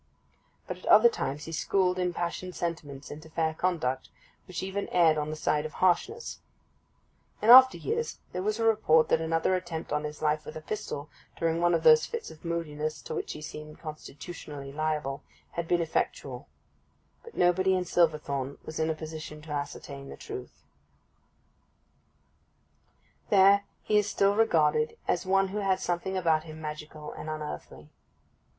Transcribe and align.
But 0.65 0.77
at 0.77 0.85
other 0.87 1.09
times 1.09 1.45
he 1.45 1.51
schooled 1.51 1.99
impassioned 1.99 2.55
sentiments 2.55 3.11
into 3.11 3.29
fair 3.29 3.53
conduct, 3.53 4.09
which 4.47 4.63
even 4.63 4.87
erred 4.89 5.15
on 5.15 5.29
the 5.29 5.35
side 5.35 5.63
of 5.63 5.73
harshness. 5.73 6.39
In 7.39 7.51
after 7.51 7.77
years 7.77 8.17
there 8.33 8.41
was 8.41 8.57
a 8.59 8.63
report 8.63 9.09
that 9.09 9.21
another 9.21 9.53
attempt 9.53 9.93
on 9.93 10.03
his 10.03 10.19
life 10.23 10.43
with 10.43 10.55
a 10.55 10.61
pistol, 10.61 11.07
during 11.37 11.61
one 11.61 11.75
of 11.75 11.83
those 11.83 12.07
fits 12.07 12.31
of 12.31 12.43
moodiness 12.43 12.99
to 13.03 13.13
which 13.13 13.33
he 13.33 13.43
seemed 13.43 13.77
constitutionally 13.79 14.71
liable, 14.71 15.21
had 15.51 15.67
been 15.67 15.83
effectual; 15.83 16.47
but 17.23 17.37
nobody 17.37 17.75
in 17.75 17.85
Silverthorn 17.85 18.57
was 18.65 18.79
in 18.79 18.89
a 18.89 18.95
position 18.95 19.39
to 19.43 19.51
ascertain 19.51 20.09
the 20.09 20.17
truth. 20.17 20.63
There 23.29 23.65
he 23.83 23.99
is 23.99 24.09
still 24.09 24.33
regarded 24.35 24.97
as 25.07 25.27
one 25.27 25.49
who 25.49 25.59
had 25.59 25.79
something 25.79 26.17
about 26.17 26.45
him 26.45 26.59
magical 26.59 27.11
and 27.13 27.29
unearthly. 27.29 27.91